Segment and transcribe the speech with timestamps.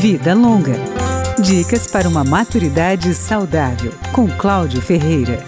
[0.00, 0.76] Vida Longa.
[1.38, 5.44] Dicas para uma maturidade saudável, com Cláudio Ferreira.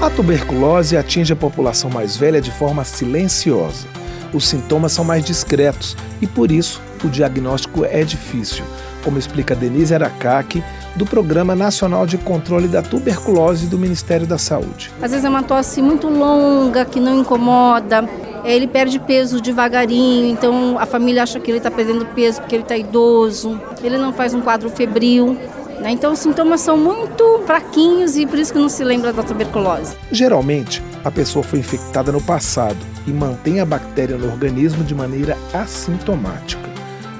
[0.00, 3.86] A tuberculose atinge a população mais velha de forma silenciosa.
[4.32, 8.64] Os sintomas são mais discretos e, por isso, o diagnóstico é difícil,
[9.04, 14.90] como explica Denise Aracaki, do Programa Nacional de Controle da Tuberculose do Ministério da Saúde.
[15.02, 18.08] Às vezes é uma tosse muito longa, que não incomoda,
[18.44, 22.62] ele perde peso devagarinho, então a família acha que ele está perdendo peso porque ele
[22.62, 25.36] está idoso, ele não faz um quadro febril.
[25.80, 25.90] Né?
[25.90, 29.96] Então os sintomas são muito fraquinhos e por isso que não se lembra da tuberculose.
[30.10, 35.36] Geralmente, a pessoa foi infectada no passado e mantém a bactéria no organismo de maneira
[35.52, 36.65] assintomática.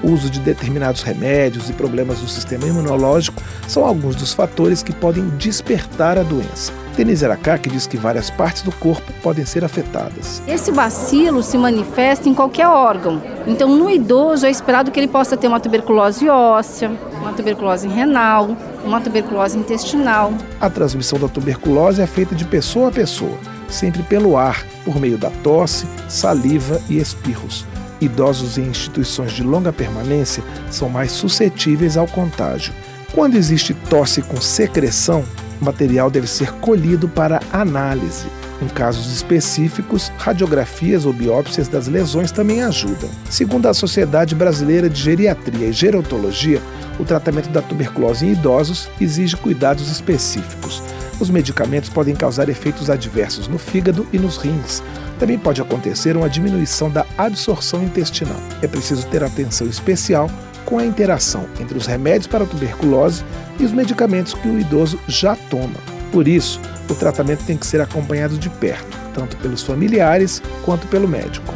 [0.03, 4.93] O uso de determinados remédios e problemas do sistema imunológico são alguns dos fatores que
[4.93, 6.73] podem despertar a doença.
[6.97, 10.43] Denise Aracaki diz que várias partes do corpo podem ser afetadas.
[10.49, 13.23] Esse bacilo se manifesta em qualquer órgão.
[13.47, 18.57] Então, no idoso, é esperado que ele possa ter uma tuberculose óssea, uma tuberculose renal,
[18.83, 20.33] uma tuberculose intestinal.
[20.59, 23.37] A transmissão da tuberculose é feita de pessoa a pessoa,
[23.69, 27.67] sempre pelo ar, por meio da tosse, saliva e espirros.
[28.01, 32.75] Idosos em instituições de longa permanência são mais suscetíveis ao contágio.
[33.13, 35.25] Quando existe tosse com secreção,
[35.61, 38.27] o material deve ser colhido para análise.
[38.61, 43.09] Em casos específicos, radiografias ou biópsias das lesões também ajudam.
[43.29, 46.61] Segundo a Sociedade Brasileira de Geriatria e Gerontologia,
[46.99, 50.83] o tratamento da tuberculose em idosos exige cuidados específicos.
[51.19, 54.83] Os medicamentos podem causar efeitos adversos no fígado e nos rins.
[55.19, 58.37] Também pode acontecer uma diminuição da absorção intestinal.
[58.61, 60.31] É preciso ter atenção especial
[60.67, 63.25] com a interação entre os remédios para a tuberculose
[63.59, 65.81] e os medicamentos que o idoso já toma.
[66.13, 71.09] Por isso, o tratamento tem que ser acompanhado de perto, tanto pelos familiares quanto pelo
[71.09, 71.55] médico.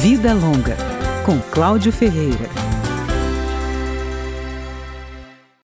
[0.00, 0.76] Vida Longa,
[1.24, 2.61] com Cláudio Ferreira.